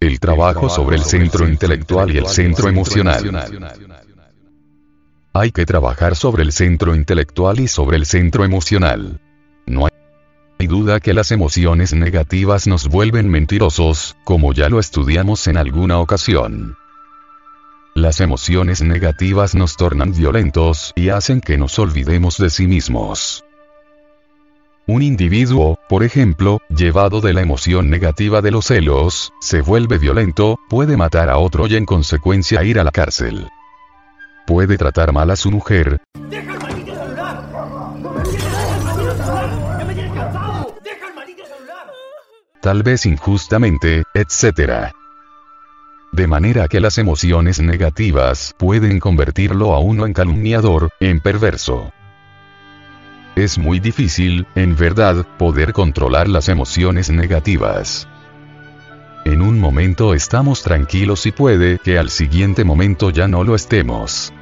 [0.00, 3.74] El trabajo sobre el centro intelectual y el centro emocional.
[5.32, 9.20] Hay que trabajar sobre el centro intelectual y sobre el centro emocional.
[9.66, 9.88] No
[10.60, 15.98] hay duda que las emociones negativas nos vuelven mentirosos, como ya lo estudiamos en alguna
[15.98, 16.76] ocasión.
[17.94, 23.44] Las emociones negativas nos tornan violentos y hacen que nos olvidemos de sí mismos.
[24.90, 30.58] Un individuo, por ejemplo, llevado de la emoción negativa de los celos, se vuelve violento,
[30.70, 33.50] puede matar a otro y en consecuencia ir a la cárcel.
[34.46, 36.00] Puede tratar mal a su mujer.
[42.62, 44.94] Tal vez injustamente, etc.
[46.12, 51.92] De manera que las emociones negativas pueden convertirlo a uno en calumniador, en perverso.
[53.38, 58.08] Es muy difícil, en verdad, poder controlar las emociones negativas.
[59.24, 64.32] En un momento estamos tranquilos y puede que al siguiente momento ya no lo estemos.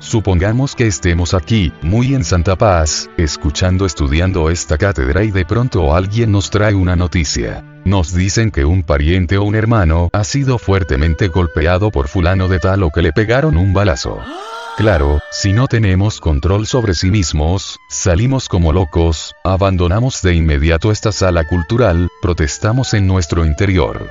[0.00, 5.94] Supongamos que estemos aquí, muy en Santa Paz, escuchando estudiando esta cátedra y de pronto
[5.94, 7.64] alguien nos trae una noticia.
[7.86, 12.58] Nos dicen que un pariente o un hermano ha sido fuertemente golpeado por fulano de
[12.58, 14.20] tal o que le pegaron un balazo.
[14.78, 21.10] Claro, si no tenemos control sobre sí mismos, salimos como locos, abandonamos de inmediato esta
[21.10, 24.08] sala cultural, protestamos en nuestro interior.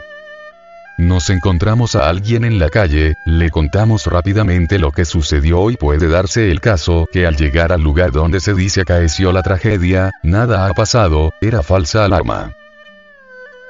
[0.98, 6.10] Nos encontramos a alguien en la calle, le contamos rápidamente lo que sucedió y puede
[6.10, 10.68] darse el caso que al llegar al lugar donde se dice acaeció la tragedia, nada
[10.68, 12.52] ha pasado, era falsa alarma.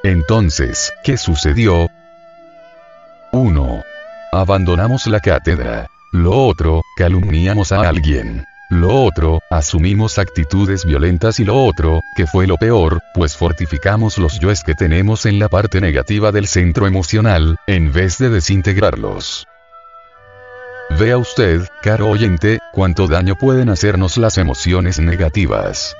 [0.04, 1.92] Entonces, ¿qué sucedió?
[3.34, 3.84] 1.
[4.32, 5.92] Abandonamos la cátedra.
[6.12, 8.46] Lo otro, calumniamos a alguien.
[8.70, 14.40] Lo otro, asumimos actitudes violentas y lo otro, que fue lo peor, pues fortificamos los
[14.40, 19.48] yoes que tenemos en la parte negativa del centro emocional, en vez de desintegrarlos.
[20.98, 25.96] Vea usted, caro oyente, cuánto daño pueden hacernos las emociones negativas.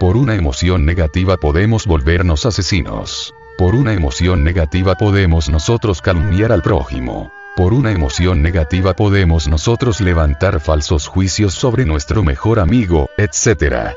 [0.00, 3.32] Por una emoción negativa podemos volvernos asesinos.
[3.56, 7.30] Por una emoción negativa podemos nosotros calumniar al prójimo.
[7.60, 13.90] Por una emoción negativa podemos nosotros levantar falsos juicios sobre nuestro mejor amigo, etc.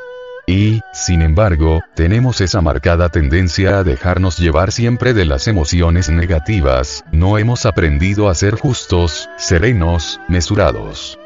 [0.46, 7.06] Y, sin embargo, tenemos esa marcada tendencia a dejarnos llevar siempre de las emociones negativas,
[7.14, 11.18] no hemos aprendido a ser justos, serenos, mesurados.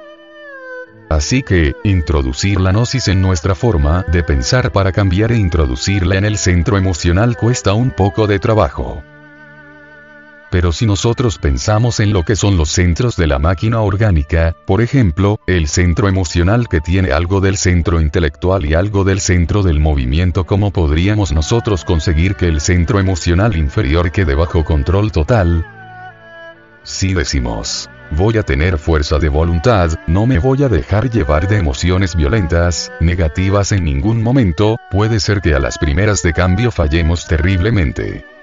[1.10, 6.26] Así que, introducir la gnosis en nuestra forma de pensar para cambiar e introducirla en
[6.26, 9.02] el centro emocional cuesta un poco de trabajo.
[10.50, 14.82] Pero si nosotros pensamos en lo que son los centros de la máquina orgánica, por
[14.82, 19.82] ejemplo, el centro emocional que tiene algo del centro intelectual y algo del centro del
[19.82, 25.66] movimiento, ¿cómo podríamos nosotros conseguir que el centro emocional inferior quede bajo control total?
[26.84, 31.58] Si decimos, voy a tener fuerza de voluntad, no me voy a dejar llevar de
[31.58, 37.28] emociones violentas, negativas en ningún momento, puede ser que a las primeras de cambio fallemos
[37.28, 38.37] terriblemente.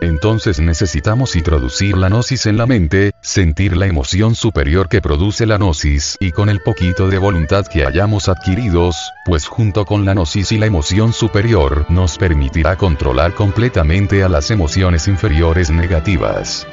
[0.00, 5.56] Entonces necesitamos introducir la gnosis en la mente, sentir la emoción superior que produce la
[5.56, 10.52] gnosis y con el poquito de voluntad que hayamos adquiridos, pues junto con la gnosis
[10.52, 16.66] y la emoción superior nos permitirá controlar completamente a las emociones inferiores negativas.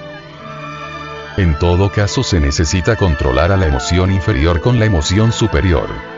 [1.37, 6.12] En todo caso se necesita controlar a la emoción inferior con la emoción superior.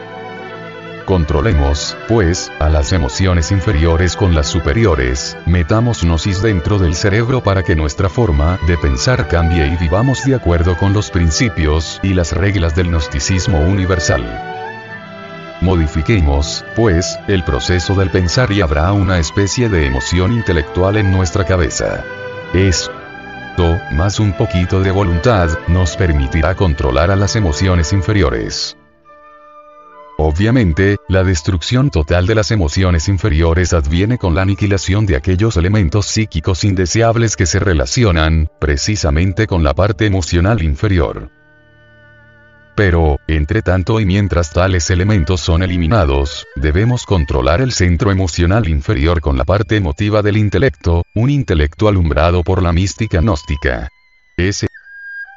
[1.06, 7.62] Controlemos, pues, a las emociones inferiores con las superiores, metamos gnosis dentro del cerebro para
[7.62, 12.32] que nuestra forma de pensar cambie y vivamos de acuerdo con los principios y las
[12.32, 14.24] reglas del gnosticismo universal.
[15.62, 21.46] Modifiquemos, pues, el proceso del pensar y habrá una especie de emoción intelectual en nuestra
[21.46, 22.04] cabeza.
[22.54, 28.76] Esto, más un poquito de voluntad, nos permitirá controlar a las emociones inferiores.
[30.18, 36.06] Obviamente, la destrucción total de las emociones inferiores adviene con la aniquilación de aquellos elementos
[36.06, 41.30] psíquicos indeseables que se relacionan, precisamente con la parte emocional inferior.
[42.76, 49.22] Pero, entre tanto y mientras tales elementos son eliminados, debemos controlar el centro emocional inferior
[49.22, 53.90] con la parte emotiva del intelecto, un intelecto alumbrado por la mística gnóstica.
[54.38, 54.68] Ese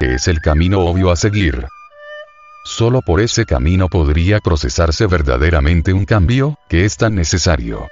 [0.00, 1.66] es el camino obvio a seguir.
[2.68, 7.88] Solo por ese camino podría procesarse verdaderamente un cambio, que es tan necesario.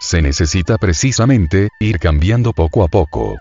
[0.00, 3.36] Se necesita precisamente, ir cambiando poco a poco.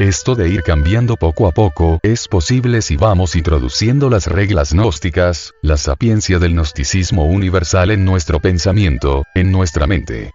[0.00, 5.52] Esto de ir cambiando poco a poco es posible si vamos introduciendo las reglas gnósticas,
[5.62, 10.32] la sapiencia del gnosticismo universal en nuestro pensamiento, en nuestra mente.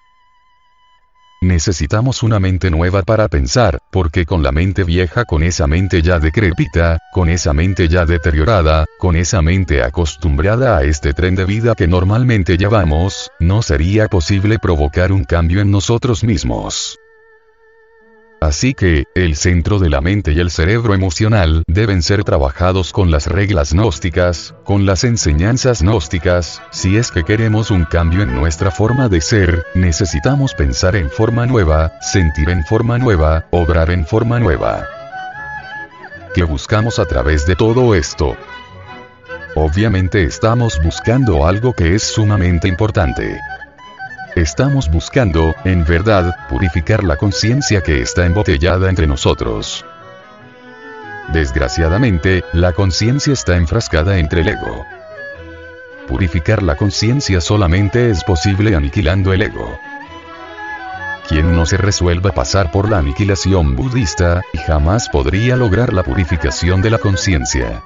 [1.41, 6.19] Necesitamos una mente nueva para pensar, porque con la mente vieja, con esa mente ya
[6.19, 11.75] decrépita, con esa mente ya deteriorada, con esa mente acostumbrada a este tren de vida
[11.75, 17.00] que normalmente llevamos, no sería posible provocar un cambio en nosotros mismos.
[18.49, 23.11] Así que, el centro de la mente y el cerebro emocional deben ser trabajados con
[23.11, 28.71] las reglas gnósticas, con las enseñanzas gnósticas, si es que queremos un cambio en nuestra
[28.71, 34.39] forma de ser, necesitamos pensar en forma nueva, sentir en forma nueva, obrar en forma
[34.39, 34.87] nueva.
[36.33, 38.35] ¿Qué buscamos a través de todo esto?
[39.53, 43.39] Obviamente estamos buscando algo que es sumamente importante.
[44.39, 49.86] Estamos buscando, en verdad, purificar la conciencia que está embotellada entre nosotros.
[51.33, 54.86] Desgraciadamente, la conciencia está enfrascada entre el ego.
[56.07, 59.77] Purificar la conciencia solamente es posible aniquilando el ego.
[61.27, 66.92] Quien no se resuelva pasar por la aniquilación budista, jamás podría lograr la purificación de
[66.92, 67.83] la conciencia.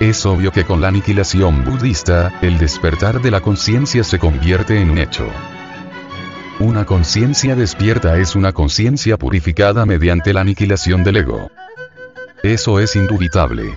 [0.00, 4.90] Es obvio que con la aniquilación budista, el despertar de la conciencia se convierte en
[4.90, 5.26] un hecho.
[6.60, 11.50] Una conciencia despierta es una conciencia purificada mediante la aniquilación del ego.
[12.44, 13.76] Eso es indubitable.